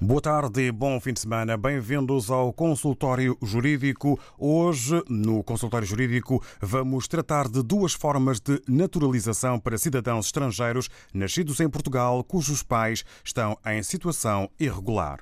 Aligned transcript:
Boa 0.00 0.20
tarde 0.20 0.60
e 0.60 0.72
bom 0.72 0.98
fim 1.00 1.12
de 1.12 1.20
semana. 1.20 1.56
Bem-vindos 1.56 2.28
ao 2.28 2.52
Consultório 2.52 3.38
Jurídico. 3.40 4.18
Hoje, 4.36 5.00
no 5.08 5.42
Consultório 5.44 5.86
Jurídico, 5.86 6.42
vamos 6.60 7.06
tratar 7.06 7.48
de 7.48 7.62
duas 7.62 7.94
formas 7.94 8.40
de 8.40 8.60
naturalização 8.68 9.58
para 9.58 9.78
cidadãos 9.78 10.26
estrangeiros 10.26 10.90
nascidos 11.12 11.60
em 11.60 11.68
Portugal 11.68 12.24
cujos 12.24 12.62
pais 12.62 13.04
estão 13.24 13.56
em 13.64 13.82
situação 13.84 14.50
irregular. 14.58 15.20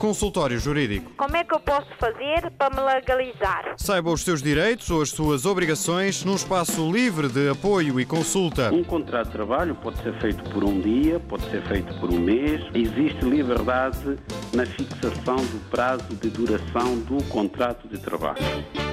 Consultório 0.00 0.58
Jurídico. 0.58 1.12
Como 1.14 1.36
é 1.36 1.44
que 1.44 1.54
eu 1.54 1.60
posso 1.60 1.86
fazer 1.98 2.50
para 2.56 2.74
me 2.74 2.80
legalizar? 2.80 3.74
Saiba 3.76 4.10
os 4.10 4.22
seus 4.24 4.42
direitos 4.42 4.90
ou 4.90 5.02
as 5.02 5.10
suas 5.10 5.44
obrigações 5.44 6.24
num 6.24 6.34
espaço 6.34 6.90
livre 6.90 7.28
de 7.28 7.50
apoio 7.50 8.00
e 8.00 8.06
consulta. 8.06 8.72
Um 8.72 8.82
contrato 8.82 9.26
de 9.26 9.32
trabalho 9.32 9.74
pode 9.74 10.02
ser 10.02 10.18
feito 10.18 10.42
por 10.50 10.64
um 10.64 10.80
dia, 10.80 11.20
pode 11.20 11.44
ser 11.50 11.62
feito 11.68 11.92
por 12.00 12.10
um 12.10 12.18
mês. 12.18 12.62
Existe 12.74 13.26
liberdade 13.26 14.18
na 14.54 14.64
fixação 14.64 15.36
do 15.36 15.70
prazo 15.70 16.16
de 16.16 16.30
duração 16.30 16.98
do 17.00 17.22
contrato 17.24 17.86
de 17.86 17.98
trabalho. 17.98 18.40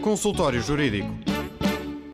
Consultório 0.00 0.62
Jurídico. 0.62 1.33